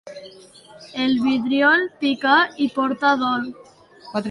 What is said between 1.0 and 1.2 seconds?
El